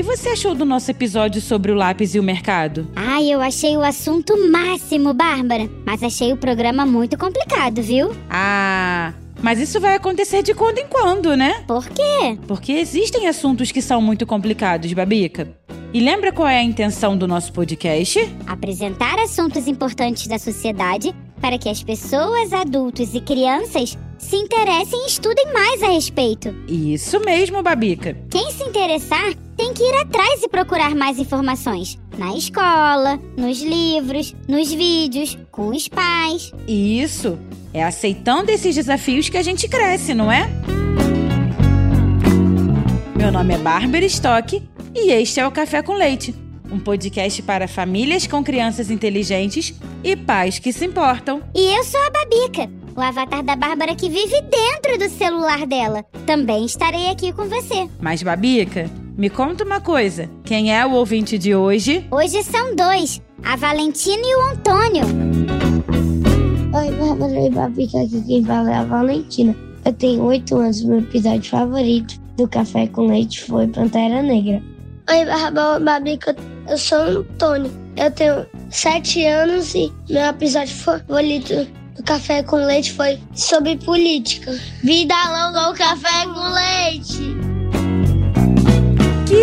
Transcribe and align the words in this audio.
Que 0.00 0.04
você 0.04 0.30
achou 0.30 0.54
do 0.54 0.64
nosso 0.64 0.90
episódio 0.90 1.42
sobre 1.42 1.70
o 1.70 1.74
lápis 1.74 2.14
e 2.14 2.18
o 2.18 2.22
mercado? 2.22 2.88
Ai, 2.96 3.28
eu 3.30 3.38
achei 3.38 3.76
o 3.76 3.82
assunto 3.82 4.34
máximo, 4.50 5.12
Bárbara. 5.12 5.68
Mas 5.84 6.02
achei 6.02 6.32
o 6.32 6.38
programa 6.38 6.86
muito 6.86 7.18
complicado, 7.18 7.82
viu? 7.82 8.10
Ah, 8.30 9.12
mas 9.42 9.60
isso 9.60 9.78
vai 9.78 9.96
acontecer 9.96 10.42
de 10.42 10.54
quando 10.54 10.78
em 10.78 10.86
quando, 10.86 11.36
né? 11.36 11.62
Por 11.66 11.86
quê? 11.86 12.38
Porque 12.48 12.72
existem 12.72 13.28
assuntos 13.28 13.70
que 13.70 13.82
são 13.82 14.00
muito 14.00 14.24
complicados, 14.24 14.90
Babica. 14.94 15.54
E 15.92 16.00
lembra 16.00 16.32
qual 16.32 16.48
é 16.48 16.56
a 16.56 16.64
intenção 16.64 17.14
do 17.14 17.28
nosso 17.28 17.52
podcast? 17.52 18.26
Apresentar 18.46 19.18
assuntos 19.18 19.68
importantes 19.68 20.26
da 20.26 20.38
sociedade 20.38 21.14
para 21.42 21.58
que 21.58 21.68
as 21.68 21.82
pessoas, 21.82 22.54
adultos 22.54 23.14
e 23.14 23.20
crianças 23.20 23.98
se 24.16 24.36
interessem 24.36 25.04
e 25.04 25.08
estudem 25.08 25.52
mais 25.52 25.82
a 25.82 25.88
respeito. 25.88 26.54
Isso 26.66 27.20
mesmo, 27.20 27.62
Babica. 27.62 28.16
Quem 28.30 28.50
se 28.50 28.64
interessar 28.64 29.34
tem 29.60 29.74
que 29.74 29.82
ir 29.82 29.94
atrás 29.96 30.42
e 30.42 30.48
procurar 30.48 30.94
mais 30.94 31.18
informações. 31.18 31.98
Na 32.16 32.34
escola, 32.34 33.20
nos 33.36 33.60
livros, 33.60 34.34
nos 34.48 34.72
vídeos, 34.72 35.36
com 35.50 35.68
os 35.68 35.86
pais. 35.86 36.50
Isso. 36.66 37.38
É 37.74 37.84
aceitando 37.84 38.50
esses 38.50 38.74
desafios 38.74 39.28
que 39.28 39.36
a 39.36 39.42
gente 39.42 39.68
cresce, 39.68 40.14
não 40.14 40.32
é? 40.32 40.48
Meu 43.14 43.30
nome 43.30 43.52
é 43.52 43.58
Bárbara 43.58 44.06
Stock 44.06 44.62
e 44.94 45.12
este 45.12 45.40
é 45.40 45.46
o 45.46 45.50
Café 45.50 45.82
com 45.82 45.92
Leite 45.92 46.34
um 46.72 46.78
podcast 46.78 47.42
para 47.42 47.66
famílias 47.66 48.26
com 48.26 48.44
crianças 48.44 48.90
inteligentes 48.90 49.74
e 50.04 50.14
pais 50.14 50.58
que 50.58 50.72
se 50.72 50.86
importam. 50.86 51.42
E 51.52 51.76
eu 51.76 51.82
sou 51.82 52.00
a 52.00 52.10
Babica, 52.10 52.70
o 52.96 53.00
avatar 53.00 53.42
da 53.42 53.56
Bárbara 53.56 53.94
que 53.96 54.08
vive 54.08 54.40
dentro 54.42 54.96
do 54.98 55.08
celular 55.10 55.66
dela. 55.66 56.04
Também 56.24 56.64
estarei 56.64 57.08
aqui 57.08 57.32
com 57.32 57.48
você. 57.48 57.88
Mas, 58.00 58.22
Babica, 58.22 58.88
me 59.20 59.28
conta 59.28 59.64
uma 59.64 59.82
coisa: 59.82 60.30
quem 60.44 60.74
é 60.74 60.84
o 60.84 60.92
ouvinte 60.92 61.36
de 61.36 61.54
hoje? 61.54 62.06
Hoje 62.10 62.42
são 62.42 62.74
dois: 62.74 63.20
a 63.44 63.54
Valentina 63.54 64.22
e 64.24 64.34
o 64.34 64.42
Antônio. 64.50 65.04
Oi, 66.72 66.90
Bárbara 66.92 67.46
e 67.46 67.50
Babica, 67.50 68.00
aqui 68.00 68.22
quem 68.26 68.44
fala 68.44 68.70
é 68.70 68.74
a 68.76 68.84
Valentina. 68.84 69.54
Eu 69.84 69.92
tenho 69.92 70.22
oito 70.24 70.56
anos, 70.56 70.82
meu 70.82 71.00
episódio 71.00 71.50
favorito 71.50 72.18
do 72.38 72.48
Café 72.48 72.86
com 72.86 73.08
Leite 73.08 73.44
foi 73.44 73.68
Pantera 73.68 74.22
Negra. 74.22 74.62
Oi, 75.10 75.24
Bárbara 75.26 75.80
e 75.80 75.84
Babica, 75.84 76.36
eu 76.66 76.78
sou 76.78 76.98
o 76.98 77.18
Antônio. 77.18 77.70
Eu 77.98 78.10
tenho 78.12 78.46
sete 78.70 79.26
anos 79.26 79.74
e 79.74 79.92
meu 80.08 80.22
episódio 80.22 80.74
favorito 80.74 81.66
do 81.94 82.02
Café 82.04 82.42
com 82.42 82.56
Leite 82.56 82.94
foi 82.94 83.18
sobre 83.34 83.76
política. 83.76 84.58
Vida 84.82 85.14
longa 85.28 85.60
ao 85.60 85.74
Café 85.74 86.24
com 86.24 86.54
Leite! 86.54 87.49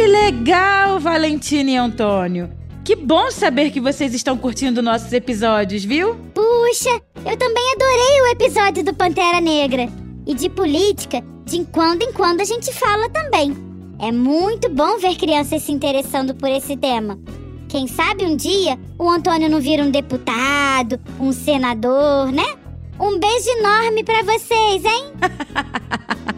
Que 0.08 0.11
legal, 0.11 1.02
Valentina 1.02 1.69
e 1.69 1.75
Antônio! 1.75 2.50
Que 2.86 2.95
bom 2.95 3.30
saber 3.30 3.72
que 3.72 3.81
vocês 3.81 4.14
estão 4.14 4.38
curtindo 4.38 4.81
nossos 4.81 5.11
episódios, 5.11 5.83
viu? 5.83 6.16
Puxa, 6.33 7.02
eu 7.25 7.36
também 7.36 7.73
adorei 7.73 8.21
o 8.21 8.27
episódio 8.27 8.86
do 8.86 8.93
Pantera 8.93 9.42
Negra. 9.42 9.89
E 10.26 10.33
de 10.33 10.48
política, 10.48 11.21
de 11.43 11.65
quando 11.73 12.04
em 12.04 12.14
quando 12.14 12.39
a 12.39 12.45
gente 12.45 12.71
fala 12.71 13.09
também. 13.09 13.54
É 13.99 14.09
muito 14.09 14.70
bom 14.70 14.98
ver 14.98 15.17
crianças 15.17 15.64
se 15.64 15.73
interessando 15.73 16.33
por 16.33 16.48
esse 16.48 16.77
tema. 16.77 17.20
Quem 17.67 17.86
sabe 17.86 18.23
um 18.23 18.37
dia 18.37 18.80
o 18.98 19.10
Antônio 19.10 19.49
não 19.49 19.60
vira 19.60 19.83
um 19.83 19.92
deputado, 19.92 20.98
um 21.20 21.33
senador, 21.33 22.31
né? 22.31 22.55
Um 22.98 23.20
beijo 23.20 23.49
enorme 23.60 24.05
para 24.05 24.23
vocês, 24.23 24.86
hein? 24.86 25.11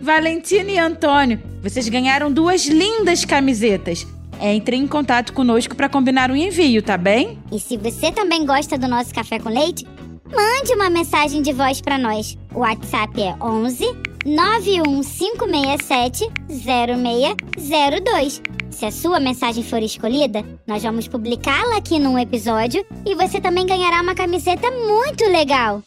Valentina 0.00 0.70
e 0.70 0.78
Antônio, 0.78 1.42
vocês 1.62 1.88
ganharam 1.88 2.32
duas 2.32 2.66
lindas 2.66 3.24
camisetas. 3.24 4.06
Entre 4.40 4.76
em 4.76 4.86
contato 4.86 5.34
conosco 5.34 5.74
para 5.76 5.88
combinar 5.88 6.30
um 6.30 6.36
envio, 6.36 6.82
tá 6.82 6.96
bem? 6.96 7.38
E 7.52 7.60
se 7.60 7.76
você 7.76 8.10
também 8.10 8.46
gosta 8.46 8.78
do 8.78 8.88
nosso 8.88 9.14
café 9.14 9.38
com 9.38 9.50
leite, 9.50 9.86
mande 10.34 10.72
uma 10.72 10.88
mensagem 10.88 11.42
de 11.42 11.52
voz 11.52 11.82
para 11.82 11.98
nós. 11.98 12.38
O 12.54 12.60
WhatsApp 12.60 13.20
é 13.20 13.34
11 13.42 13.84
91567 14.24 16.24
0602. 16.48 18.40
Se 18.70 18.86
a 18.86 18.90
sua 18.90 19.20
mensagem 19.20 19.62
for 19.62 19.82
escolhida, 19.82 20.42
nós 20.66 20.82
vamos 20.82 21.06
publicá-la 21.06 21.76
aqui 21.76 21.98
num 21.98 22.18
episódio 22.18 22.82
e 23.04 23.14
você 23.14 23.38
também 23.38 23.66
ganhará 23.66 24.00
uma 24.00 24.14
camiseta 24.14 24.70
muito 24.70 25.24
legal. 25.24 25.82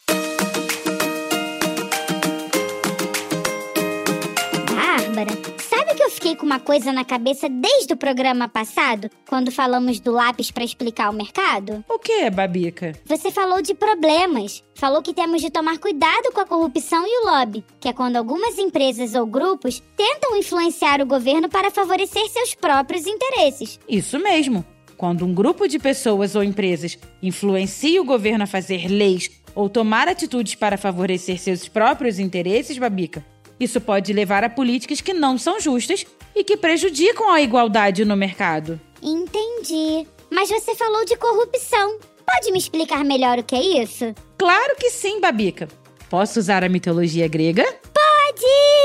Fiquei 6.14 6.36
com 6.36 6.46
uma 6.46 6.60
coisa 6.60 6.92
na 6.92 7.04
cabeça 7.04 7.48
desde 7.48 7.92
o 7.92 7.96
programa 7.96 8.48
passado, 8.48 9.10
quando 9.28 9.50
falamos 9.50 10.00
do 10.00 10.12
lápis 10.12 10.50
para 10.50 10.64
explicar 10.64 11.10
o 11.10 11.12
mercado? 11.12 11.84
O 11.88 11.98
que, 11.98 12.30
Babica? 12.30 12.92
Você 13.04 13.30
falou 13.30 13.60
de 13.60 13.74
problemas. 13.74 14.62
Falou 14.74 15.02
que 15.02 15.12
temos 15.12 15.42
de 15.42 15.50
tomar 15.50 15.78
cuidado 15.78 16.32
com 16.32 16.40
a 16.40 16.46
corrupção 16.46 17.04
e 17.06 17.22
o 17.22 17.30
lobby, 17.30 17.64
que 17.80 17.88
é 17.88 17.92
quando 17.92 18.16
algumas 18.16 18.58
empresas 18.58 19.14
ou 19.14 19.26
grupos 19.26 19.82
tentam 19.96 20.36
influenciar 20.36 21.00
o 21.00 21.06
governo 21.06 21.48
para 21.48 21.70
favorecer 21.70 22.28
seus 22.28 22.54
próprios 22.54 23.06
interesses. 23.06 23.78
Isso 23.88 24.18
mesmo. 24.18 24.64
Quando 24.96 25.24
um 25.24 25.34
grupo 25.34 25.66
de 25.66 25.78
pessoas 25.78 26.36
ou 26.36 26.44
empresas 26.44 26.96
influencia 27.22 28.00
o 28.00 28.04
governo 28.04 28.44
a 28.44 28.48
fazer 28.48 28.88
leis 28.88 29.30
ou 29.54 29.68
tomar 29.68 30.08
atitudes 30.08 30.54
para 30.54 30.78
favorecer 30.78 31.38
seus 31.38 31.68
próprios 31.68 32.18
interesses, 32.18 32.78
Babica, 32.78 33.24
isso 33.58 33.80
pode 33.80 34.12
levar 34.12 34.42
a 34.44 34.50
políticas 34.50 35.00
que 35.00 35.12
não 35.12 35.38
são 35.38 35.60
justas 35.60 36.04
e 36.34 36.42
que 36.42 36.56
prejudicam 36.56 37.30
a 37.30 37.40
igualdade 37.40 38.04
no 38.04 38.16
mercado. 38.16 38.80
Entendi. 39.02 40.06
Mas 40.30 40.48
você 40.48 40.74
falou 40.74 41.04
de 41.04 41.16
corrupção. 41.16 41.98
Pode 42.26 42.50
me 42.50 42.58
explicar 42.58 43.04
melhor 43.04 43.38
o 43.38 43.44
que 43.44 43.54
é 43.54 43.82
isso? 43.82 44.14
Claro 44.38 44.74
que 44.76 44.90
sim, 44.90 45.20
Babica. 45.20 45.68
Posso 46.08 46.38
usar 46.38 46.64
a 46.64 46.68
mitologia 46.68 47.28
grega? 47.28 47.64
Pode! 47.92 48.84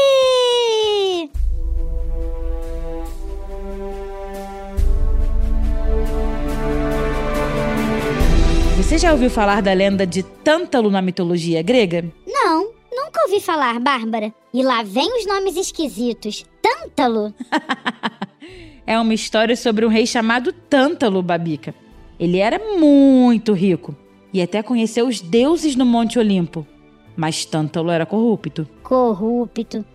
Você 8.78 8.97
já 8.97 9.12
ouviu 9.12 9.29
falar 9.29 9.62
da 9.62 9.72
lenda 9.72 10.06
de 10.06 10.24
Tântalo 10.24 10.90
na 10.90 11.02
mitologia 11.02 11.62
grega? 11.62 12.06
Ouvi 13.29 13.41
falar, 13.41 13.79
Bárbara. 13.79 14.34
E 14.51 14.63
lá 14.63 14.81
vem 14.81 15.19
os 15.19 15.28
nomes 15.28 15.56
esquisitos. 15.56 16.44
Tântalo? 16.63 17.31
é 18.88 19.00
uma 19.00 19.13
história 19.13 19.56
sobre 19.56 19.85
um 19.85 19.88
rei 19.88 20.07
chamado 20.07 20.51
Tântalo, 20.51 21.22
Babica. 21.22 21.75
Ele 22.19 22.40
era 22.40 22.57
muito 22.79 23.53
rico 23.53 23.95
e 24.34 24.41
até 24.41 24.63
conheceu 24.63 25.07
os 25.07 25.22
deuses 25.22 25.75
no 25.75 25.85
Monte 25.85 26.17
Olimpo. 26.17 26.66
Mas 27.16 27.45
Tântalo 27.45 27.91
era 27.91 28.03
corrupto. 28.03 28.67
Corrupto, 28.81 29.85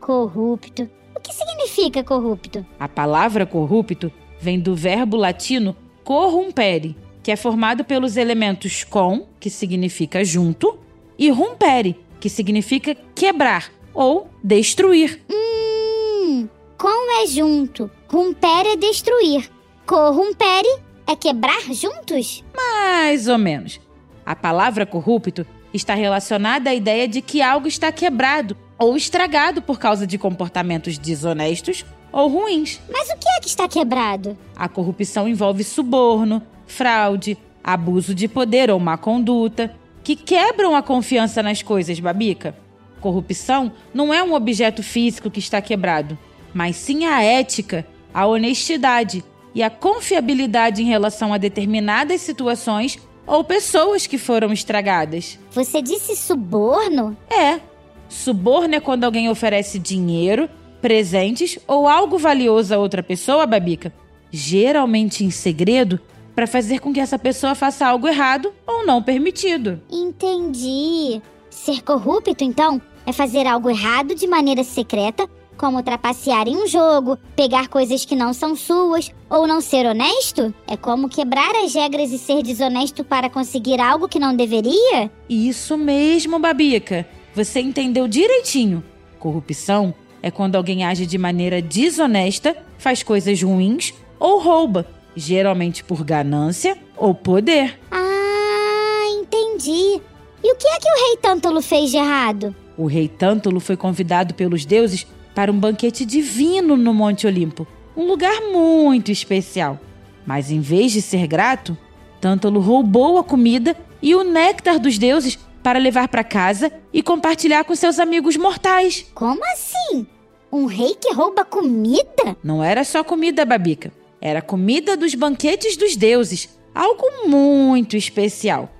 corrupto. 0.00 0.90
O 1.14 1.20
que 1.20 1.32
significa 1.32 2.02
corrupto? 2.02 2.66
A 2.76 2.88
palavra 2.88 3.46
corrupto 3.46 4.10
vem 4.40 4.58
do 4.58 4.74
verbo 4.74 5.16
latino 5.16 5.76
corrumpere, 6.02 6.96
que 7.22 7.30
é 7.30 7.36
formado 7.36 7.84
pelos 7.84 8.16
elementos 8.16 8.82
com, 8.82 9.28
que 9.38 9.48
significa 9.48 10.24
junto, 10.24 10.76
e 11.16 11.30
rumpere, 11.30 11.96
que 12.20 12.28
significa 12.28 12.94
quebrar 13.14 13.72
ou 13.94 14.28
destruir. 14.44 15.20
Hum, 15.30 16.48
com 16.78 17.22
é 17.22 17.26
junto, 17.26 17.90
rumpere 18.08 18.68
é 18.68 18.76
destruir, 18.76 19.50
corrumpere 19.86 20.78
é 21.06 21.16
quebrar 21.16 21.62
juntos? 21.72 22.44
Mais 22.54 23.26
ou 23.26 23.38
menos. 23.38 23.80
A 24.24 24.36
palavra 24.36 24.86
corrupto 24.86 25.44
está 25.74 25.94
relacionada 25.94 26.70
à 26.70 26.74
ideia 26.74 27.08
de 27.08 27.20
que 27.20 27.42
algo 27.42 27.66
está 27.66 27.90
quebrado 27.90 28.56
ou 28.78 28.96
estragado 28.96 29.60
por 29.60 29.78
causa 29.78 30.06
de 30.06 30.18
comportamentos 30.18 30.98
desonestos 30.98 31.84
ou 32.12 32.28
ruins. 32.28 32.80
Mas 32.90 33.08
o 33.08 33.16
que 33.16 33.28
é 33.28 33.40
que 33.40 33.48
está 33.48 33.68
quebrado? 33.68 34.36
A 34.56 34.68
corrupção 34.68 35.28
envolve 35.28 35.64
suborno, 35.64 36.42
fraude, 36.66 37.36
abuso 37.62 38.14
de 38.14 38.26
poder 38.26 38.70
ou 38.70 38.78
má 38.78 38.96
conduta, 38.96 39.74
que 40.02 40.16
quebram 40.16 40.74
a 40.74 40.82
confiança 40.82 41.42
nas 41.42 41.62
coisas, 41.62 41.98
Babica. 42.00 42.54
Corrupção 43.00 43.72
não 43.94 44.12
é 44.12 44.22
um 44.22 44.34
objeto 44.34 44.82
físico 44.82 45.30
que 45.30 45.38
está 45.38 45.60
quebrado, 45.62 46.18
mas 46.52 46.76
sim 46.76 47.06
a 47.06 47.22
ética 47.22 47.86
a 48.12 48.26
honestidade 48.26 49.24
e 49.54 49.62
a 49.62 49.70
confiabilidade 49.70 50.82
em 50.82 50.86
relação 50.86 51.32
a 51.32 51.38
determinadas 51.38 52.20
situações 52.20 52.98
ou 53.26 53.44
pessoas 53.44 54.06
que 54.06 54.18
foram 54.18 54.52
estragadas. 54.52 55.38
Você 55.52 55.80
disse 55.80 56.16
suborno? 56.16 57.16
É. 57.30 57.60
Suborno 58.08 58.74
é 58.74 58.80
quando 58.80 59.04
alguém 59.04 59.28
oferece 59.28 59.78
dinheiro, 59.78 60.48
presentes 60.80 61.58
ou 61.66 61.86
algo 61.86 62.18
valioso 62.18 62.74
a 62.74 62.78
outra 62.78 63.02
pessoa, 63.02 63.46
Babica, 63.46 63.92
geralmente 64.32 65.24
em 65.24 65.30
segredo, 65.30 66.00
para 66.34 66.46
fazer 66.46 66.80
com 66.80 66.92
que 66.92 67.00
essa 67.00 67.18
pessoa 67.18 67.54
faça 67.54 67.86
algo 67.86 68.08
errado 68.08 68.52
ou 68.66 68.86
não 68.86 69.02
permitido. 69.02 69.80
Entendi. 69.90 71.20
Ser 71.50 71.82
corrupto, 71.82 72.44
então, 72.44 72.80
é 73.06 73.12
fazer 73.12 73.46
algo 73.46 73.68
errado 73.68 74.14
de 74.14 74.26
maneira 74.26 74.64
secreta, 74.64 75.28
como 75.56 75.82
trapacear 75.82 76.48
em 76.48 76.56
um 76.56 76.66
jogo, 76.66 77.18
pegar 77.36 77.68
coisas 77.68 78.04
que 78.04 78.16
não 78.16 78.32
são 78.32 78.56
suas, 78.56 79.12
ou 79.28 79.46
não 79.46 79.60
ser 79.60 79.84
honesto? 79.84 80.54
É 80.66 80.74
como 80.74 81.08
quebrar 81.08 81.54
as 81.56 81.74
regras 81.74 82.10
e 82.12 82.18
ser 82.18 82.42
desonesto 82.42 83.04
para 83.04 83.28
conseguir 83.28 83.78
algo 83.78 84.08
que 84.08 84.18
não 84.18 84.34
deveria? 84.34 85.10
Isso 85.28 85.76
mesmo, 85.76 86.38
Babica. 86.38 87.06
Você 87.34 87.60
entendeu 87.60 88.08
direitinho. 88.08 88.82
Corrupção 89.18 89.94
é 90.22 90.30
quando 90.30 90.56
alguém 90.56 90.84
age 90.84 91.04
de 91.04 91.18
maneira 91.18 91.60
desonesta, 91.60 92.56
faz 92.78 93.02
coisas 93.02 93.42
ruins 93.42 93.92
ou 94.18 94.40
rouba, 94.40 94.86
geralmente 95.14 95.84
por 95.84 96.04
ganância 96.04 96.76
ou 96.96 97.14
poder. 97.14 97.78
Ah, 97.90 99.04
entendi. 99.20 100.00
E 100.42 100.52
o 100.52 100.56
que 100.56 100.66
é 100.66 100.78
que 100.78 100.88
o 100.88 101.06
rei 101.06 101.16
Tântalo 101.18 101.60
fez 101.60 101.90
de 101.90 101.96
errado? 101.96 102.54
O 102.76 102.86
rei 102.86 103.08
Tântalo 103.08 103.60
foi 103.60 103.76
convidado 103.76 104.34
pelos 104.34 104.64
deuses 104.64 105.06
para 105.34 105.52
um 105.52 105.58
banquete 105.58 106.04
divino 106.04 106.76
no 106.76 106.94
Monte 106.94 107.26
Olimpo, 107.26 107.66
um 107.96 108.06
lugar 108.06 108.40
muito 108.50 109.12
especial. 109.12 109.78
Mas 110.26 110.50
em 110.50 110.60
vez 110.60 110.92
de 110.92 111.02
ser 111.02 111.26
grato, 111.26 111.76
Tântalo 112.20 112.60
roubou 112.60 113.18
a 113.18 113.24
comida 113.24 113.76
e 114.02 114.14
o 114.14 114.24
néctar 114.24 114.78
dos 114.78 114.98
deuses 114.98 115.38
para 115.62 115.78
levar 115.78 116.08
para 116.08 116.24
casa 116.24 116.72
e 116.92 117.02
compartilhar 117.02 117.64
com 117.64 117.74
seus 117.74 117.98
amigos 117.98 118.36
mortais. 118.36 119.06
Como 119.14 119.40
assim? 119.52 120.06
Um 120.52 120.64
rei 120.64 120.94
que 120.94 121.12
rouba 121.12 121.44
comida? 121.44 122.36
Não 122.42 122.64
era 122.64 122.82
só 122.82 123.04
comida, 123.04 123.44
Babica. 123.44 123.92
Era 124.20 124.42
comida 124.42 124.96
dos 124.96 125.14
banquetes 125.14 125.76
dos 125.76 125.96
deuses, 125.96 126.48
algo 126.74 127.26
muito 127.26 127.96
especial. 127.96 128.70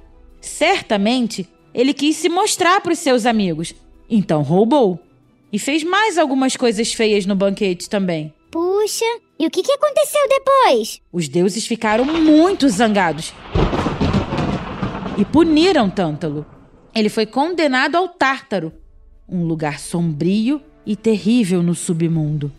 Certamente, 0.40 1.48
ele 1.72 1.94
quis 1.94 2.16
se 2.16 2.28
mostrar 2.28 2.80
para 2.80 2.92
os 2.92 2.98
seus 2.98 3.24
amigos, 3.26 3.74
então 4.08 4.42
roubou. 4.42 4.98
E 5.52 5.58
fez 5.58 5.82
mais 5.82 6.16
algumas 6.18 6.56
coisas 6.56 6.92
feias 6.92 7.26
no 7.26 7.34
banquete 7.34 7.88
também. 7.88 8.32
Puxa, 8.50 9.04
e 9.38 9.46
o 9.46 9.50
que, 9.50 9.62
que 9.62 9.72
aconteceu 9.72 10.20
depois? 10.28 11.00
Os 11.12 11.28
deuses 11.28 11.66
ficaram 11.66 12.04
muito 12.04 12.68
zangados 12.68 13.32
e 15.16 15.24
puniram 15.24 15.90
Tântalo. 15.90 16.46
Ele 16.94 17.08
foi 17.08 17.26
condenado 17.26 17.96
ao 17.96 18.08
Tártaro, 18.08 18.72
um 19.28 19.44
lugar 19.44 19.78
sombrio 19.78 20.62
e 20.86 20.96
terrível 20.96 21.62
no 21.62 21.74
submundo. 21.74 22.50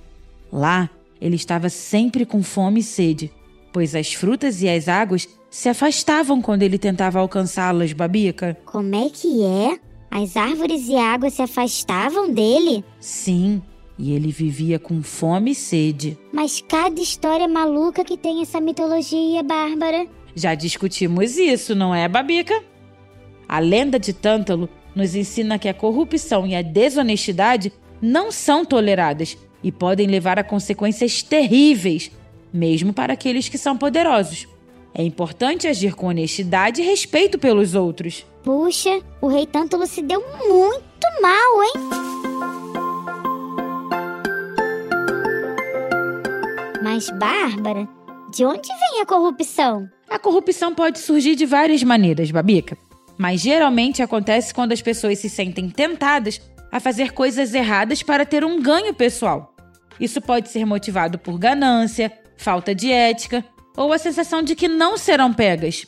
Lá, 0.51 0.89
ele 1.21 1.35
estava 1.35 1.69
sempre 1.69 2.25
com 2.25 2.41
fome 2.41 2.79
e 2.79 2.83
sede, 2.83 3.31
pois 3.71 3.93
as 3.93 4.13
frutas 4.13 4.61
e 4.61 4.67
as 4.67 4.87
águas 4.87 5.29
se 5.49 5.69
afastavam 5.69 6.41
quando 6.41 6.63
ele 6.63 6.79
tentava 6.79 7.19
alcançá-las, 7.19 7.93
Babica. 7.93 8.57
Como 8.65 8.95
é 8.95 9.09
que 9.09 9.43
é? 9.43 9.79
As 10.09 10.35
árvores 10.35 10.87
e 10.87 10.95
a 10.95 11.13
água 11.13 11.29
se 11.29 11.41
afastavam 11.41 12.33
dele? 12.33 12.83
Sim, 12.99 13.61
e 13.97 14.13
ele 14.13 14.31
vivia 14.31 14.79
com 14.79 15.03
fome 15.03 15.51
e 15.51 15.55
sede. 15.55 16.17
Mas 16.33 16.63
cada 16.67 16.99
história 16.99 17.47
maluca 17.47 18.03
que 18.03 18.17
tem 18.17 18.41
essa 18.41 18.59
mitologia, 18.59 19.43
Bárbara. 19.43 20.07
Já 20.35 20.55
discutimos 20.55 21.37
isso, 21.37 21.75
não 21.75 21.93
é, 21.93 22.07
Babica? 22.07 22.63
A 23.47 23.59
lenda 23.59 23.99
de 23.99 24.13
Tântalo 24.13 24.69
nos 24.95 25.13
ensina 25.15 25.59
que 25.59 25.69
a 25.69 25.73
corrupção 25.73 26.47
e 26.47 26.55
a 26.55 26.61
desonestidade 26.61 27.71
não 28.01 28.31
são 28.31 28.65
toleradas 28.65 29.37
e 29.63 29.71
podem 29.71 30.07
levar 30.07 30.39
a 30.39 30.43
consequências 30.43 31.21
terríveis, 31.21 32.11
mesmo 32.53 32.93
para 32.93 33.13
aqueles 33.13 33.47
que 33.47 33.57
são 33.57 33.77
poderosos. 33.77 34.47
É 34.93 35.03
importante 35.03 35.67
agir 35.67 35.95
com 35.95 36.07
honestidade 36.07 36.81
e 36.81 36.85
respeito 36.85 37.39
pelos 37.39 37.75
outros. 37.75 38.25
Puxa, 38.43 39.01
o 39.21 39.27
rei 39.27 39.45
Tântalo 39.45 39.85
se 39.85 40.01
deu 40.01 40.21
muito 40.47 41.21
mal, 41.21 41.63
hein? 41.63 41.73
Mas, 46.83 47.09
Bárbara, 47.11 47.87
de 48.33 48.43
onde 48.43 48.67
vem 48.67 49.01
a 49.01 49.05
corrupção? 49.05 49.87
A 50.09 50.19
corrupção 50.19 50.75
pode 50.75 50.99
surgir 50.99 51.35
de 51.35 51.45
várias 51.45 51.83
maneiras, 51.83 52.31
Babica. 52.31 52.77
Mas 53.17 53.39
geralmente 53.39 54.01
acontece 54.01 54.53
quando 54.53 54.73
as 54.73 54.81
pessoas 54.81 55.19
se 55.19 55.29
sentem 55.29 55.69
tentadas 55.69 56.41
a 56.71 56.79
fazer 56.79 57.11
coisas 57.11 57.53
erradas 57.53 58.01
para 58.01 58.25
ter 58.25 58.43
um 58.43 58.61
ganho 58.61 58.93
pessoal. 58.93 59.50
Isso 60.01 60.19
pode 60.19 60.49
ser 60.49 60.65
motivado 60.65 61.19
por 61.19 61.37
ganância, 61.37 62.11
falta 62.35 62.73
de 62.73 62.91
ética 62.91 63.45
ou 63.77 63.93
a 63.93 63.99
sensação 63.99 64.41
de 64.41 64.55
que 64.55 64.67
não 64.67 64.97
serão 64.97 65.31
pegas. 65.31 65.85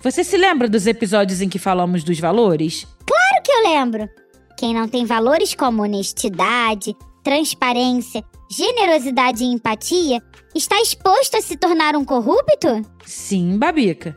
Você 0.00 0.22
se 0.22 0.36
lembra 0.36 0.68
dos 0.68 0.86
episódios 0.86 1.42
em 1.42 1.48
que 1.48 1.58
falamos 1.58 2.04
dos 2.04 2.20
valores? 2.20 2.86
Claro 3.04 3.42
que 3.44 3.50
eu 3.50 3.68
lembro! 3.68 4.08
Quem 4.56 4.72
não 4.72 4.86
tem 4.86 5.04
valores 5.04 5.54
como 5.54 5.82
honestidade, 5.82 6.96
transparência, 7.24 8.22
generosidade 8.48 9.42
e 9.42 9.46
empatia 9.48 10.22
está 10.54 10.80
exposto 10.80 11.36
a 11.36 11.40
se 11.40 11.56
tornar 11.56 11.96
um 11.96 12.04
corrupto? 12.04 12.80
Sim, 13.04 13.58
Babica. 13.58 14.14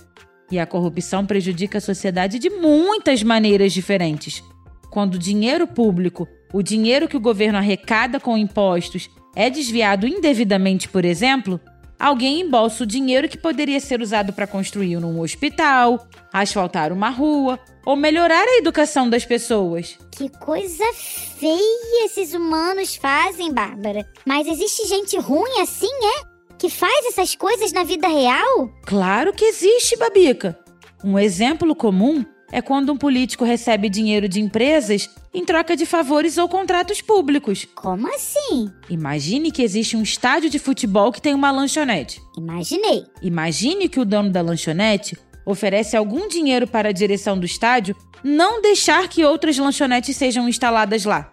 E 0.52 0.60
a 0.60 0.68
corrupção 0.68 1.26
prejudica 1.26 1.80
a 1.80 1.82
sociedade 1.82 2.38
de 2.38 2.50
muitas 2.50 3.24
maneiras 3.24 3.74
diferentes. 3.74 4.44
Quando 4.92 5.16
o 5.16 5.20
dinheiro 5.20 5.66
público, 5.66 6.28
o 6.54 6.62
dinheiro 6.62 7.08
que 7.08 7.18
o 7.18 7.20
governo 7.20 7.58
arrecada 7.58 8.20
com 8.20 8.38
impostos, 8.38 9.10
é 9.36 9.50
desviado 9.50 10.08
indevidamente, 10.08 10.88
por 10.88 11.04
exemplo, 11.04 11.60
alguém 12.00 12.42
embolsa 12.42 12.84
o 12.84 12.88
dinheiro 12.88 13.28
que 13.28 13.38
poderia 13.38 13.80
ser 13.80 14.00
usado 14.00 14.32
para 14.32 14.46
construir 14.46 14.98
um 14.98 15.20
hospital, 15.20 16.08
asfaltar 16.32 16.94
uma 16.94 17.10
rua 17.10 17.60
ou 17.86 17.96
melhorar 17.96 18.46
a 18.48 18.58
educação 18.58 19.10
das 19.10 19.26
pessoas. 19.26 19.98
Que 20.12 20.30
coisa 20.30 20.86
feia 20.94 22.06
esses 22.06 22.34
humanos 22.34 22.96
fazem, 22.96 23.52
Bárbara. 23.52 24.08
Mas 24.26 24.48
existe 24.48 24.88
gente 24.88 25.18
ruim 25.18 25.60
assim, 25.60 25.88
é? 26.20 26.34
que 26.64 26.70
faz 26.70 27.08
essas 27.08 27.36
coisas 27.36 27.74
na 27.74 27.84
vida 27.84 28.08
real? 28.08 28.70
Claro 28.86 29.34
que 29.34 29.44
existe, 29.44 29.98
Babica. 29.98 30.58
Um 31.04 31.20
exemplo 31.20 31.76
comum 31.76 32.24
é 32.54 32.62
quando 32.62 32.94
um 32.94 32.98
político 32.98 33.44
recebe 33.44 33.90
dinheiro 33.90 34.30
de 34.30 34.40
empresas 34.40 35.10
em 35.34 35.44
troca 35.44 35.76
de 35.76 35.88
favores 35.88 36.38
ou 36.38 36.48
contratos 36.48 37.02
públicos. 37.02 37.68
Como 37.74 38.08
assim? 38.14 38.72
Imagine 38.88 39.52
que 39.52 39.64
existe 39.64 39.98
um 39.98 40.04
estádio 40.04 40.52
de 40.52 40.60
futebol 40.60 41.12
que 41.12 41.20
tem 41.20 41.34
uma 41.34 41.50
lanchonete. 41.50 42.22
Imaginei. 42.38 43.06
Imagine 43.24 43.90
que 43.90 44.00
o 44.00 44.06
dono 44.06 44.30
da 44.30 44.44
lanchonete 44.44 45.18
oferece 45.44 45.98
algum 45.98 46.28
dinheiro 46.28 46.68
para 46.68 46.90
a 46.90 46.94
direção 46.94 47.40
do 47.40 47.46
estádio 47.46 47.96
não 48.24 48.62
deixar 48.62 49.10
que 49.10 49.26
outras 49.26 49.58
lanchonetes 49.58 50.16
sejam 50.16 50.48
instaladas 50.48 51.06
lá. 51.06 51.32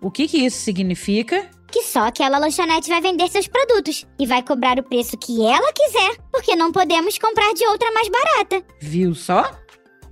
O 0.00 0.10
que, 0.10 0.26
que 0.26 0.38
isso 0.38 0.56
significa? 0.56 1.50
que 1.70 1.82
só 1.84 2.00
aquela 2.00 2.36
lanchonete 2.36 2.90
vai 2.90 3.00
vender 3.00 3.30
seus 3.30 3.48
produtos 3.48 4.06
e 4.18 4.26
vai 4.26 4.42
cobrar 4.42 4.78
o 4.78 4.82
preço 4.82 5.16
que 5.16 5.42
ela 5.42 5.72
quiser, 5.72 6.18
porque 6.30 6.54
não 6.54 6.70
podemos 6.70 7.16
comprar 7.16 7.54
de 7.54 7.66
outra 7.66 7.90
mais 7.92 8.08
barata. 8.10 8.62
Viu 8.78 9.14
só? 9.14 9.61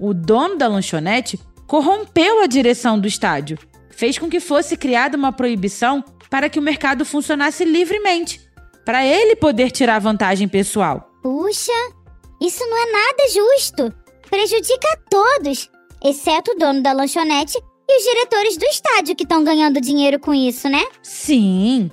O 0.01 0.15
dono 0.15 0.57
da 0.57 0.67
lanchonete 0.67 1.39
corrompeu 1.67 2.43
a 2.43 2.47
direção 2.47 2.99
do 2.99 3.07
estádio, 3.07 3.59
fez 3.91 4.19
com 4.19 4.31
que 4.31 4.41
fosse 4.41 4.75
criada 4.75 5.15
uma 5.15 5.31
proibição 5.31 6.03
para 6.31 6.49
que 6.49 6.59
o 6.59 6.63
mercado 6.63 7.05
funcionasse 7.05 7.67
livremente, 7.67 8.41
para 8.83 9.05
ele 9.05 9.37
poder 9.37 9.71
tirar 9.71 9.99
vantagem 9.99 10.49
pessoal. 10.49 11.11
Puxa, 11.23 11.73
isso 12.41 12.65
não 12.67 12.79
é 12.79 12.91
nada 12.91 13.29
justo. 13.29 13.95
Prejudica 14.31 14.89
a 14.89 14.97
todos, 15.11 15.69
exceto 16.03 16.53
o 16.53 16.59
dono 16.59 16.83
da 16.83 16.93
lanchonete 16.93 17.59
e 17.87 17.99
os 17.99 18.05
diretores 18.05 18.57
do 18.57 18.65
estádio 18.65 19.15
que 19.15 19.25
estão 19.25 19.45
ganhando 19.45 19.83
dinheiro 19.83 20.19
com 20.19 20.33
isso, 20.33 20.67
né? 20.67 20.83
Sim. 21.03 21.91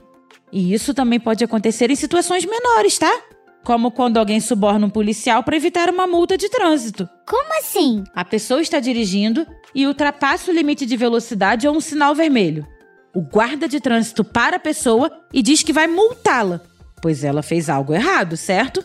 E 0.49 0.73
isso 0.73 0.93
também 0.93 1.19
pode 1.19 1.43
acontecer 1.43 1.91
em 1.91 1.95
situações 1.95 2.45
menores, 2.45 2.97
tá? 2.97 3.21
Como 3.67 3.91
quando 3.91 4.15
alguém 4.15 4.39
suborna 4.39 4.87
um 4.87 4.89
policial 4.89 5.43
para 5.43 5.57
evitar 5.57 5.89
uma 5.89 6.07
multa 6.07 6.37
de 6.37 6.47
trânsito. 6.47 7.05
Como 7.27 7.59
assim? 7.59 8.01
A 8.15 8.23
pessoa 8.23 8.61
está 8.61 8.79
dirigindo 8.79 9.45
e 9.75 9.85
ultrapassa 9.85 10.49
o 10.49 10.53
limite 10.53 10.85
de 10.85 10.95
velocidade 10.95 11.67
ou 11.67 11.75
um 11.75 11.81
sinal 11.81 12.15
vermelho. 12.15 12.65
O 13.13 13.19
guarda 13.19 13.67
de 13.67 13.81
trânsito 13.81 14.23
para 14.23 14.55
a 14.55 14.59
pessoa 14.59 15.11
e 15.33 15.41
diz 15.41 15.63
que 15.63 15.73
vai 15.73 15.85
multá-la, 15.85 16.61
pois 17.01 17.25
ela 17.25 17.43
fez 17.43 17.69
algo 17.69 17.93
errado, 17.93 18.37
certo? 18.37 18.81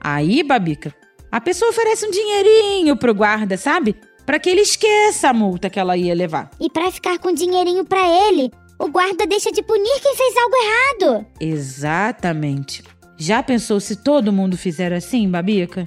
Aí, 0.00 0.44
Babica, 0.44 0.94
a 1.28 1.40
pessoa 1.40 1.72
oferece 1.72 2.06
um 2.06 2.10
dinheirinho 2.12 2.96
pro 2.96 3.12
guarda, 3.12 3.56
sabe? 3.56 3.96
para 4.24 4.38
que 4.38 4.48
ele 4.48 4.60
esqueça 4.60 5.30
a 5.30 5.34
multa 5.34 5.68
que 5.68 5.80
ela 5.80 5.96
ia 5.96 6.14
levar. 6.14 6.48
E 6.60 6.70
para 6.70 6.92
ficar 6.92 7.18
com 7.18 7.34
dinheirinho 7.34 7.84
para 7.84 8.06
ele, 8.28 8.52
o 8.78 8.86
guarda 8.86 9.26
deixa 9.26 9.50
de 9.50 9.64
punir 9.64 10.00
quem 10.00 10.14
fez 10.14 10.34
algo 10.36 10.54
errado. 10.54 11.26
Exatamente. 11.40 12.84
Já 13.24 13.40
pensou 13.40 13.78
se 13.78 13.94
todo 13.94 14.32
mundo 14.32 14.56
fizer 14.56 14.92
assim, 14.92 15.30
Babica? 15.30 15.86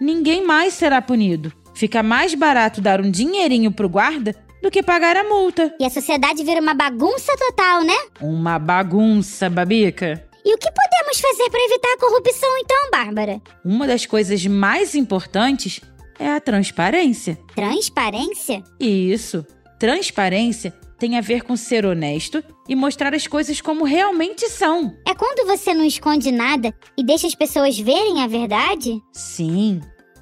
Ninguém 0.00 0.44
mais 0.44 0.74
será 0.74 1.00
punido. 1.00 1.52
Fica 1.76 2.02
mais 2.02 2.34
barato 2.34 2.80
dar 2.80 3.00
um 3.00 3.08
dinheirinho 3.08 3.70
pro 3.70 3.88
guarda 3.88 4.34
do 4.60 4.68
que 4.68 4.82
pagar 4.82 5.16
a 5.16 5.22
multa. 5.22 5.72
E 5.78 5.84
a 5.84 5.90
sociedade 5.90 6.42
vira 6.42 6.60
uma 6.60 6.74
bagunça 6.74 7.32
total, 7.38 7.84
né? 7.84 7.94
Uma 8.20 8.58
bagunça, 8.58 9.48
Babica. 9.48 10.28
E 10.44 10.52
o 10.52 10.58
que 10.58 10.68
podemos 10.72 11.20
fazer 11.20 11.48
para 11.50 11.64
evitar 11.66 11.92
a 11.92 11.98
corrupção 11.98 12.50
então, 12.58 12.90
Bárbara? 12.90 13.40
Uma 13.64 13.86
das 13.86 14.04
coisas 14.04 14.44
mais 14.44 14.96
importantes 14.96 15.80
é 16.18 16.32
a 16.32 16.40
transparência. 16.40 17.38
Transparência? 17.54 18.60
Isso. 18.80 19.46
Transparência 19.78 20.74
tem 21.02 21.18
a 21.18 21.20
ver 21.20 21.42
com 21.42 21.56
ser 21.56 21.84
honesto 21.84 22.44
e 22.68 22.76
mostrar 22.76 23.12
as 23.12 23.26
coisas 23.26 23.60
como 23.60 23.82
realmente 23.82 24.48
são. 24.48 24.96
É 25.04 25.12
quando 25.12 25.44
você 25.48 25.74
não 25.74 25.84
esconde 25.84 26.30
nada 26.30 26.72
e 26.96 27.02
deixa 27.02 27.26
as 27.26 27.34
pessoas 27.34 27.76
verem 27.76 28.22
a 28.22 28.28
verdade? 28.28 29.02
Sim. 29.12 29.80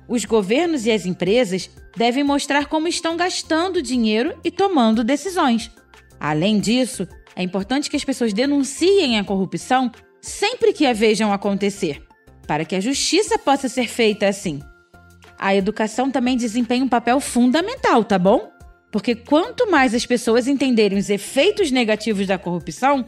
Os 0.09 0.25
governos 0.25 0.87
e 0.87 0.91
as 0.91 1.05
empresas 1.05 1.69
devem 1.95 2.25
mostrar 2.25 2.65
como 2.65 2.89
estão 2.89 3.15
gastando 3.15 3.83
dinheiro 3.83 4.35
e 4.43 4.51
tomando 4.51 5.05
decisões. 5.05 5.71
Além 6.19 6.59
disso, 6.59 7.07
é 7.37 7.43
importante 7.43 7.91
que 7.91 7.97
as 7.97 8.05
pessoas 8.05 8.33
denunciem 8.33 9.19
a 9.19 9.25
corrupção 9.25 9.93
sempre 10.19 10.73
que 10.73 10.87
a 10.87 10.95
vejam 10.95 11.31
acontecer, 11.31 12.03
para 12.47 12.65
que 12.65 12.75
a 12.75 12.81
justiça 12.81 13.39
possa 13.39 13.69
ser 13.69 13.87
feita 13.87 14.27
assim. 14.27 14.61
A 15.39 15.55
educação 15.55 16.11
também 16.11 16.39
desempenha 16.39 16.83
um 16.83 16.89
papel 16.89 17.21
fundamental, 17.21 18.03
tá 18.03 18.19
bom? 18.19 18.51
Porque 18.91 19.15
quanto 19.15 19.71
mais 19.71 19.95
as 19.95 20.05
pessoas 20.05 20.49
entenderem 20.49 20.99
os 20.99 21.11
efeitos 21.11 21.71
negativos 21.71 22.27
da 22.27 22.39
corrupção, 22.39 23.05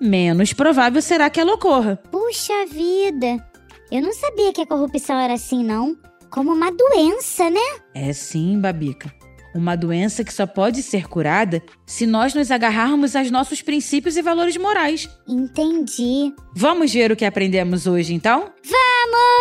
menos 0.00 0.52
provável 0.52 1.02
será 1.02 1.28
que 1.28 1.40
ela 1.40 1.54
ocorra. 1.54 1.96
Puxa 2.10 2.66
vida! 2.66 3.44
Eu 3.90 4.00
não 4.02 4.12
sabia 4.12 4.52
que 4.52 4.60
a 4.60 4.66
corrupção 4.66 5.18
era 5.18 5.34
assim, 5.34 5.62
não. 5.62 5.96
Como 6.30 6.52
uma 6.52 6.70
doença, 6.70 7.48
né? 7.50 7.60
É 7.94 8.12
sim, 8.12 8.60
Babica. 8.60 9.12
Uma 9.54 9.76
doença 9.76 10.24
que 10.24 10.34
só 10.34 10.46
pode 10.46 10.82
ser 10.82 11.06
curada 11.08 11.62
se 11.86 12.06
nós 12.06 12.34
nos 12.34 12.50
agarrarmos 12.50 13.14
aos 13.14 13.30
nossos 13.30 13.62
princípios 13.62 14.16
e 14.16 14.22
valores 14.22 14.56
morais. 14.56 15.08
Entendi. 15.28 16.34
Vamos 16.56 16.92
ver 16.92 17.12
o 17.12 17.16
que 17.16 17.24
aprendemos 17.24 17.86
hoje, 17.86 18.14
então? 18.14 18.50
Vamos! 18.64 19.33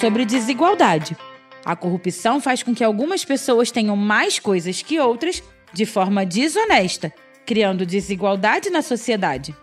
Sobre 0.00 0.24
desigualdade. 0.24 1.16
A 1.64 1.76
corrupção 1.76 2.40
faz 2.40 2.62
com 2.62 2.74
que 2.74 2.82
algumas 2.82 3.24
pessoas 3.24 3.70
tenham 3.70 3.96
mais 3.96 4.38
coisas 4.38 4.82
que 4.82 4.98
outras 4.98 5.42
de 5.72 5.86
forma 5.86 6.26
desonesta, 6.26 7.12
criando 7.46 7.86
desigualdade 7.86 8.68
na 8.68 8.82
sociedade. 8.82 9.54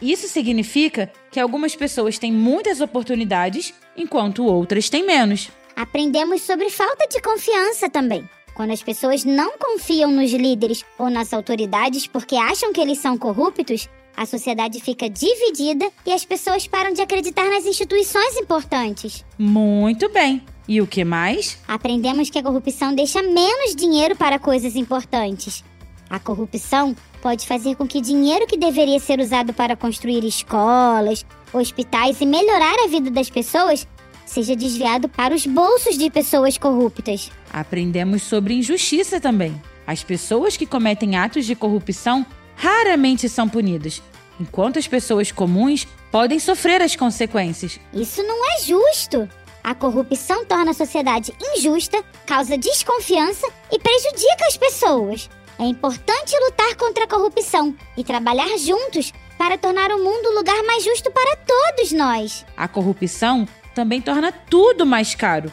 Isso 0.00 0.28
significa 0.28 1.12
que 1.30 1.40
algumas 1.40 1.74
pessoas 1.74 2.18
têm 2.18 2.32
muitas 2.32 2.80
oportunidades, 2.80 3.74
enquanto 3.96 4.44
outras 4.44 4.88
têm 4.88 5.04
menos. 5.04 5.50
Aprendemos 5.74 6.42
sobre 6.42 6.70
falta 6.70 7.06
de 7.08 7.20
confiança 7.20 7.88
também. 7.88 8.28
Quando 8.54 8.72
as 8.72 8.82
pessoas 8.82 9.24
não 9.24 9.58
confiam 9.58 10.10
nos 10.10 10.32
líderes 10.32 10.84
ou 10.98 11.08
nas 11.08 11.32
autoridades 11.32 12.06
porque 12.06 12.36
acham 12.36 12.72
que 12.72 12.80
eles 12.80 12.98
são 12.98 13.16
corruptos, 13.16 13.88
a 14.16 14.26
sociedade 14.26 14.80
fica 14.80 15.08
dividida 15.08 15.90
e 16.06 16.12
as 16.12 16.24
pessoas 16.24 16.66
param 16.66 16.92
de 16.92 17.00
acreditar 17.00 17.48
nas 17.50 17.64
instituições 17.64 18.36
importantes. 18.36 19.24
Muito 19.38 20.08
bem. 20.08 20.42
E 20.68 20.80
o 20.80 20.86
que 20.86 21.04
mais? 21.04 21.58
Aprendemos 21.66 22.30
que 22.30 22.38
a 22.38 22.42
corrupção 22.42 22.94
deixa 22.94 23.22
menos 23.22 23.74
dinheiro 23.74 24.14
para 24.14 24.38
coisas 24.38 24.76
importantes. 24.76 25.64
A 26.08 26.18
corrupção 26.18 26.94
pode 27.20 27.46
fazer 27.46 27.74
com 27.74 27.86
que 27.86 28.00
dinheiro 28.00 28.46
que 28.46 28.56
deveria 28.56 29.00
ser 29.00 29.18
usado 29.18 29.52
para 29.52 29.74
construir 29.74 30.24
escolas, 30.24 31.24
hospitais 31.52 32.20
e 32.20 32.26
melhorar 32.26 32.76
a 32.84 32.88
vida 32.88 33.10
das 33.10 33.30
pessoas 33.30 33.86
seja 34.24 34.56
desviado 34.56 35.08
para 35.08 35.34
os 35.34 35.46
bolsos 35.46 35.98
de 35.98 36.10
pessoas 36.10 36.56
corruptas. 36.56 37.30
Aprendemos 37.52 38.22
sobre 38.22 38.54
injustiça 38.54 39.20
também. 39.20 39.60
As 39.86 40.02
pessoas 40.02 40.56
que 40.56 40.64
cometem 40.64 41.16
atos 41.16 41.44
de 41.44 41.54
corrupção 41.54 42.24
raramente 42.54 43.28
são 43.28 43.48
punidas, 43.48 44.02
enquanto 44.40 44.78
as 44.78 44.86
pessoas 44.86 45.30
comuns 45.30 45.86
podem 46.10 46.38
sofrer 46.38 46.82
as 46.82 46.96
consequências. 46.96 47.78
Isso 47.92 48.22
não 48.22 48.38
é 48.52 48.60
justo. 48.62 49.28
A 49.64 49.74
corrupção 49.74 50.44
torna 50.44 50.72
a 50.72 50.74
sociedade 50.74 51.32
injusta, 51.54 52.02
causa 52.26 52.58
desconfiança 52.58 53.46
e 53.70 53.78
prejudica 53.78 54.46
as 54.48 54.56
pessoas. 54.56 55.30
É 55.58 55.64
importante 55.64 56.36
lutar 56.46 56.74
contra 56.74 57.04
a 57.04 57.08
corrupção 57.08 57.74
e 57.96 58.02
trabalhar 58.02 58.56
juntos 58.58 59.12
para 59.38 59.56
tornar 59.56 59.90
o 59.90 60.02
mundo 60.02 60.30
um 60.30 60.34
lugar 60.34 60.62
mais 60.64 60.82
justo 60.82 61.10
para 61.10 61.36
todos 61.36 61.92
nós. 61.92 62.44
A 62.56 62.66
corrupção 62.66 63.46
também 63.74 64.00
torna 64.00 64.32
tudo 64.32 64.84
mais 64.84 65.14
caro. 65.14 65.52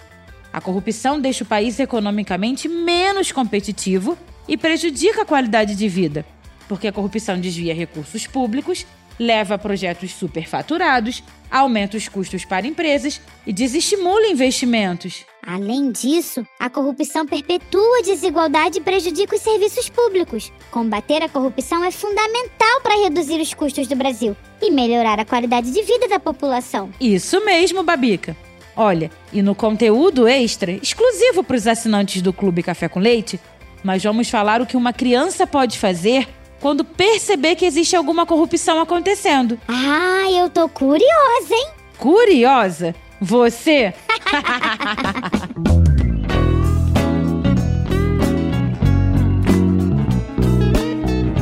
A 0.52 0.60
corrupção 0.60 1.20
deixa 1.20 1.44
o 1.44 1.48
país 1.48 1.80
economicamente 1.80 2.68
menos 2.68 3.32
competitivo 3.32 4.18
e 4.48 4.58
prejudica 4.58 5.22
a 5.22 5.26
qualidade 5.26 5.76
de 5.76 5.88
vida, 5.88 6.26
porque 6.70 6.88
a 6.88 6.94
corrupção 6.94 7.40
desvia 7.40 7.74
recursos 7.74 8.28
públicos, 8.28 8.86
leva 9.20 9.56
a 9.56 9.58
projetos 9.58 10.12
superfaturados, 10.14 11.24
aumenta 11.52 11.98
os 11.98 12.08
custos 12.08 12.46
para 12.46 12.68
empresas 12.68 13.20
e 13.46 13.52
desestimula 13.52 14.28
investimentos. 14.28 15.26
Além 15.46 15.92
disso, 15.92 16.46
a 16.60 16.70
corrupção 16.70 17.26
perpetua 17.26 17.98
a 17.98 18.04
desigualdade 18.04 18.78
e 18.78 18.82
prejudica 18.82 19.36
os 19.36 19.42
serviços 19.42 19.90
públicos. 19.90 20.54
Combater 20.70 21.24
a 21.24 21.28
corrupção 21.28 21.84
é 21.84 21.92
fundamental 21.92 22.82
para 22.84 23.04
reduzir 23.04 23.42
os 23.42 23.54
custos 23.54 23.88
do 23.88 23.96
Brasil 23.96 24.38
e 24.62 24.70
melhorar 24.70 25.20
a 25.20 25.26
qualidade 25.26 25.72
de 25.72 25.82
vida 25.82 26.08
da 26.08 26.20
população. 26.20 26.92
Isso 27.02 27.44
mesmo, 27.44 27.84
Babica. 27.84 28.38
Olha, 28.76 29.12
e 29.34 29.42
no 29.42 29.56
conteúdo 29.56 30.28
extra, 30.28 30.72
exclusivo 30.72 31.44
para 31.44 31.58
os 31.58 31.68
assinantes 31.68 32.22
do 32.22 32.32
Clube 32.32 32.62
Café 32.62 32.88
com 32.88 33.00
Leite, 33.00 33.40
nós 33.84 34.04
vamos 34.04 34.30
falar 34.30 34.62
o 34.62 34.66
que 34.66 34.78
uma 34.78 34.94
criança 34.94 35.48
pode 35.48 35.80
fazer 35.80 36.28
quando 36.60 36.84
perceber 36.84 37.56
que 37.56 37.66
existe 37.66 37.96
alguma 37.96 38.26
corrupção 38.26 38.80
acontecendo. 38.80 39.60
Ah, 39.68 40.30
eu 40.32 40.50
tô 40.50 40.68
curiosa, 40.70 41.54
hein? 41.54 41.68
Curiosa? 41.98 42.96
Você? 43.22 43.94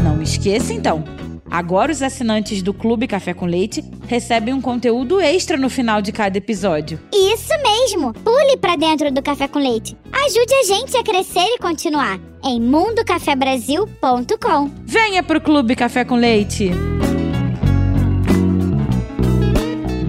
Não 0.04 0.22
esqueça 0.22 0.74
então. 0.74 1.04
Agora 1.50 1.92
os 1.92 2.02
assinantes 2.02 2.62
do 2.62 2.74
Clube 2.74 3.08
Café 3.08 3.34
com 3.34 3.46
Leite 3.46 3.84
recebem 4.08 4.54
um 4.54 4.62
conteúdo 4.62 5.20
extra 5.20 5.58
no 5.58 5.70
final 5.70 6.02
de 6.02 6.12
cada 6.12 6.38
episódio. 6.38 7.00
Isso 7.14 7.54
mesmo! 7.64 8.14
Pule 8.14 8.58
pra 8.58 8.76
dentro 8.76 9.12
do 9.12 9.22
Café 9.22 9.48
com 9.48 9.60
Leite. 9.60 9.98
Ajude 10.12 10.54
a 10.54 10.64
gente 10.64 10.98
a 10.98 11.04
crescer 11.04 11.46
e 11.46 11.58
continuar 11.58 12.20
em 12.44 12.62
mundocafebrasil.com. 12.62 14.72
Venha 14.86 15.24
pro 15.24 15.42
Clube 15.42 15.76
Café 15.76 16.04
com 16.04 16.16
Leite. 16.16 16.72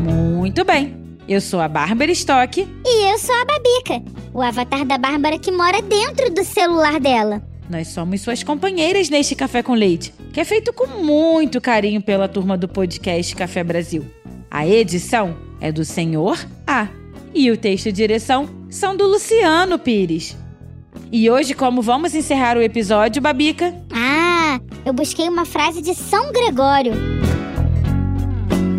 Muito 0.05 0.65
bem. 0.65 0.97
Eu 1.29 1.41
sou 1.41 1.61
a 1.61 1.69
Bárbara 1.69 2.11
Stock. 2.13 2.67
E 2.85 3.13
eu 3.13 3.19
sou 3.19 3.35
a 3.35 3.45
Babica, 3.45 4.03
o 4.33 4.41
avatar 4.41 4.87
da 4.87 4.97
Bárbara 4.97 5.39
que 5.39 5.53
mora 5.53 5.83
dentro 5.83 6.33
do 6.33 6.43
celular 6.43 6.99
dela. 6.99 7.43
Nós 7.69 7.89
somos 7.89 8.23
suas 8.23 8.43
companheiras 8.43 9.11
neste 9.11 9.35
Café 9.35 9.63
com 9.63 9.75
Leite, 9.75 10.15
que 10.33 10.41
é 10.41 10.45
feito 10.45 10.73
com 10.73 10.87
muito 10.87 11.61
carinho 11.61 12.01
pela 12.01 12.27
turma 12.27 12.57
do 12.57 12.67
podcast 12.67 13.37
Café 13.37 13.63
Brasil. 13.63 14.07
A 14.51 14.67
edição 14.67 15.37
é 15.61 15.71
do 15.71 15.85
Senhor 15.85 16.39
A. 16.67 16.89
E 17.35 17.51
o 17.51 17.57
texto 17.59 17.87
e 17.87 17.93
direção 17.93 18.49
são 18.71 18.97
do 18.97 19.07
Luciano 19.07 19.79
Pires. 19.79 20.35
E 21.13 21.31
hoje, 21.31 21.53
como 21.53 21.83
vamos 21.83 22.15
encerrar 22.15 22.57
o 22.57 22.63
episódio, 22.63 23.21
Babica? 23.21 23.75
Ah, 23.93 24.59
eu 24.87 24.95
busquei 24.95 25.29
uma 25.29 25.45
frase 25.45 25.83
de 25.83 25.95
São 25.95 26.33
Gregório. 26.33 26.93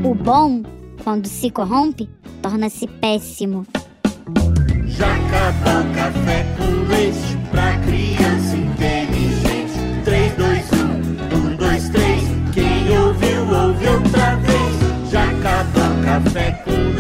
O 0.04 0.16
bom, 0.16 0.64
quando 1.04 1.28
se 1.28 1.52
corrompe, 1.52 2.10
torna-se 2.42 2.88
péssimo. 2.88 3.68
Já 4.88 5.16
acabou 5.16 5.94
café 5.94 6.46
com 6.58 6.92
leite 6.92 7.39
pra 7.52 7.78
criança 7.80 8.56
inteligente. 8.56 9.74
3, 10.04 10.34
2, 10.36 10.72
1, 10.72 11.54
1, 11.54 11.56
2, 11.56 11.90
3. 11.90 12.24
Quem 12.54 12.98
ouviu, 12.98 13.42
ouviu 13.42 13.94
outra 13.94 14.36
vez. 14.38 15.12
Já 15.12 15.24
acabou 15.24 16.00
o 16.00 16.04
café 16.04 16.52
com 16.64 16.72
leite. 16.72 16.99